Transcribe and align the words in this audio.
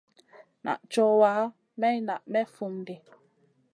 Naʼ 0.63 0.81
cowa, 0.91 1.31
maï 1.79 1.97
naʼ 2.07 2.21
may 2.31 2.47
fum 2.55 2.73
ɗi. 2.85 2.95